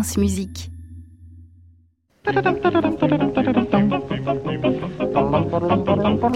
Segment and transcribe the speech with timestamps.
[0.00, 0.70] France Musique.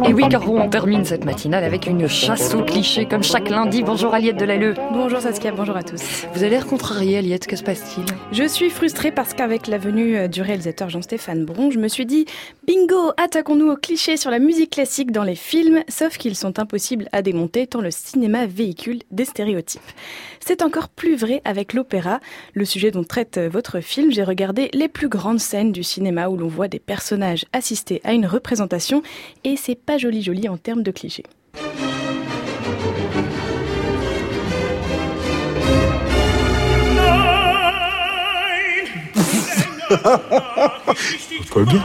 [0.07, 3.83] Et oui, Caro, on termine cette matinale avec une chasse aux clichés comme chaque lundi.
[3.83, 4.75] Bonjour Aliette Delalleux.
[4.93, 6.27] Bonjour Saskia, bonjour à tous.
[6.35, 8.05] Vous avez l'air contrariée, Aliette, que se passe-t-il?
[8.33, 12.05] Je suis frustrée parce qu'avec la venue euh, du réalisateur Jean-Stéphane Bron, je me suis
[12.05, 12.27] dit
[12.67, 17.09] bingo, attaquons-nous aux clichés sur la musique classique dans les films, sauf qu'ils sont impossibles
[17.13, 19.83] à démonter tant le cinéma véhicule des stéréotypes.
[20.41, 22.21] C'est encore plus vrai avec l'opéra,
[22.55, 24.11] le sujet dont traite votre film.
[24.11, 28.13] J'ai regardé les plus grandes scènes du cinéma où l'on voit des personnages assister à
[28.13, 29.03] une représentation
[29.45, 31.25] et c'est pas joli joli en termes de clichés.
[41.55, 41.83] Pas bien,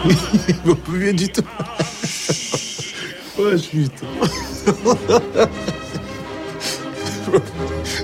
[0.47, 1.43] il pas bien du tout.
[3.37, 4.07] Ouais, putain.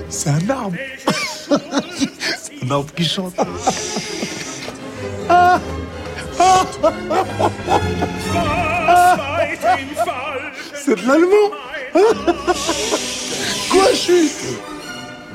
[0.08, 0.76] C'est un arbre.
[1.48, 3.34] C'est un arbre qui chante.
[10.74, 11.50] C'est de l'allemand.
[13.70, 14.30] Quoi, chute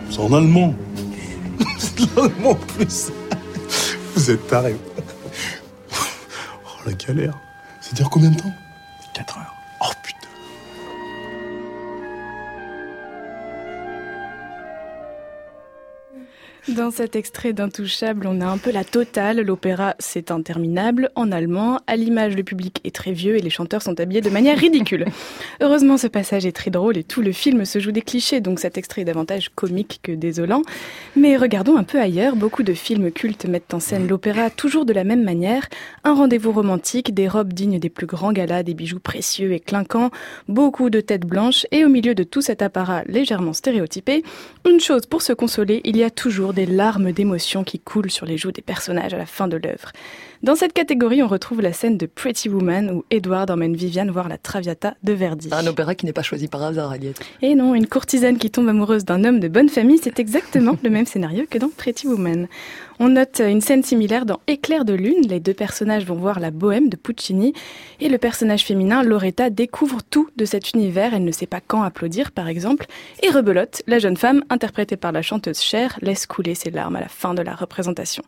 [0.10, 0.74] C'est en allemand.
[1.78, 3.12] C'est de l'allemand en plus.
[4.16, 4.76] Vous êtes taré.
[5.92, 7.38] Oh, la galère.
[7.80, 8.54] C'est dire combien de temps?
[9.14, 9.56] 4 heures.
[9.82, 10.28] Oh putain.
[16.68, 19.42] Dans cet extrait d'Intouchable, on a un peu la totale.
[19.42, 21.80] L'opéra, c'est interminable en allemand.
[21.88, 25.06] À l'image, le public est très vieux et les chanteurs sont habillés de manière ridicule.
[25.62, 28.60] Heureusement, ce passage est très drôle et tout le film se joue des clichés, donc
[28.60, 30.62] cet extrait est davantage comique que désolant.
[31.16, 32.36] Mais regardons un peu ailleurs.
[32.36, 35.68] Beaucoup de films cultes mettent en scène l'opéra toujours de la même manière.
[36.04, 40.12] Un rendez-vous romantique, des robes dignes des plus grands galas, des bijoux précieux et clinquants,
[40.48, 44.24] beaucoup de têtes blanches et au milieu de tout cet apparat légèrement stéréotypé,
[44.70, 48.26] une chose pour se consoler, il y a toujours des larmes d'émotion qui coulent sur
[48.26, 49.92] les joues des personnages à la fin de l'œuvre.
[50.44, 54.28] Dans cette catégorie, on retrouve la scène de Pretty Woman où Edward emmène Viviane voir
[54.28, 55.50] la Traviata de Verdi.
[55.52, 57.20] Un opéra qui n'est pas choisi par hasard, Aliette.
[57.44, 60.90] Et non, une courtisane qui tombe amoureuse d'un homme de bonne famille, c'est exactement le
[60.90, 62.48] même scénario que dans Pretty Woman.
[63.04, 65.28] On note une scène similaire dans Éclair de lune.
[65.28, 67.52] Les deux personnages vont voir la bohème de Puccini
[68.00, 71.16] et le personnage féminin, Loretta, découvre tout de cet univers.
[71.16, 72.86] Elle ne sait pas quand applaudir, par exemple.
[73.24, 77.02] Et rebelote, la jeune femme, interprétée par la chanteuse Cher, laisse couler ses larmes à
[77.02, 78.22] la fin de la représentation.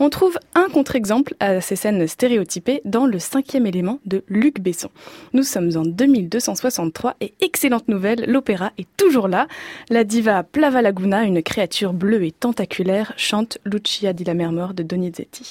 [0.00, 4.90] On trouve un contre-exemple à ces scènes stéréotypées dans le cinquième élément de Luc Besson.
[5.32, 9.46] Nous sommes en 2263 et excellente nouvelle, l'opéra est toujours là.
[9.88, 14.74] La diva Plava Laguna, une créature bleue et tentaculaire, chante Lucia di la mer mort
[14.74, 15.42] de Donizetti.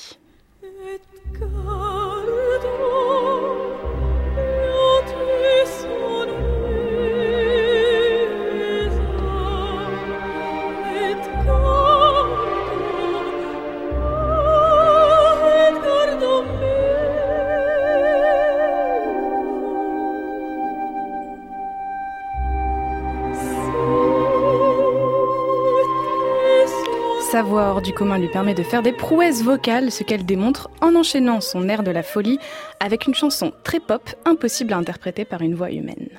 [27.31, 30.67] Sa voix hors du commun lui permet de faire des prouesses vocales, ce qu'elle démontre
[30.81, 32.39] en enchaînant son air de la folie
[32.79, 36.09] avec une chanson très pop, impossible à interpréter par une voix humaine.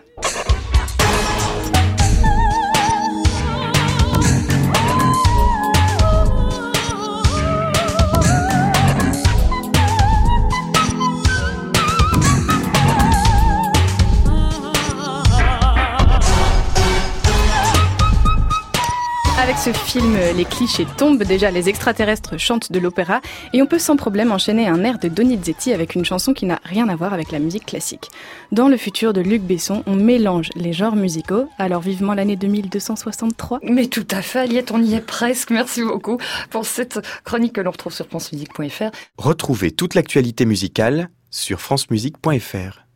[19.61, 21.23] Ce film, les clichés tombent.
[21.23, 23.21] Déjà, les extraterrestres chantent de l'opéra
[23.53, 26.59] et on peut sans problème enchaîner un air de Donizetti avec une chanson qui n'a
[26.65, 28.09] rien à voir avec la musique classique.
[28.53, 31.47] Dans le futur de Luc Besson, on mélange les genres musicaux.
[31.59, 33.61] Alors vivement l'année 2263.
[33.63, 35.51] Mais tout à fait, Aliette, on y est presque.
[35.51, 36.17] Merci beaucoup
[36.49, 38.91] pour cette chronique que l'on retrouve sur francemusique.fr.
[39.19, 42.87] Retrouvez toute l'actualité musicale sur francemusique.fr.